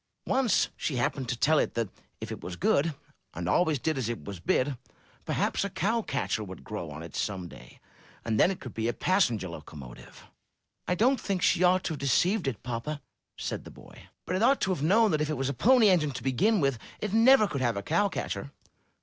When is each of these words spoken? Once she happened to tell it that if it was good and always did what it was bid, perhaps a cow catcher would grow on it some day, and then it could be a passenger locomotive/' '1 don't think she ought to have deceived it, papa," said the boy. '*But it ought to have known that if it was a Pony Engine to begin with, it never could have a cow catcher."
Once 0.25 0.69
she 0.75 0.95
happened 0.95 1.29
to 1.29 1.37
tell 1.37 1.59
it 1.59 1.75
that 1.75 1.87
if 2.19 2.31
it 2.31 2.41
was 2.41 2.55
good 2.55 2.95
and 3.35 3.47
always 3.47 3.77
did 3.77 3.97
what 3.97 4.09
it 4.09 4.25
was 4.25 4.39
bid, 4.39 4.75
perhaps 5.25 5.63
a 5.63 5.69
cow 5.69 6.01
catcher 6.01 6.43
would 6.43 6.63
grow 6.63 6.89
on 6.89 7.03
it 7.03 7.15
some 7.15 7.47
day, 7.47 7.79
and 8.25 8.39
then 8.39 8.49
it 8.49 8.59
could 8.59 8.73
be 8.73 8.87
a 8.87 8.93
passenger 8.93 9.47
locomotive/' 9.47 10.23
'1 10.87 10.97
don't 10.97 11.21
think 11.21 11.43
she 11.43 11.61
ought 11.63 11.83
to 11.83 11.93
have 11.93 11.99
deceived 11.99 12.47
it, 12.47 12.63
papa," 12.63 12.99
said 13.37 13.63
the 13.63 13.69
boy. 13.69 14.09
'*But 14.25 14.35
it 14.37 14.41
ought 14.41 14.59
to 14.61 14.73
have 14.73 14.81
known 14.81 15.11
that 15.11 15.21
if 15.21 15.29
it 15.29 15.37
was 15.37 15.49
a 15.49 15.53
Pony 15.53 15.89
Engine 15.89 16.09
to 16.13 16.23
begin 16.23 16.59
with, 16.59 16.79
it 16.99 17.13
never 17.13 17.47
could 17.47 17.61
have 17.61 17.77
a 17.77 17.83
cow 17.83 18.09
catcher." 18.09 18.49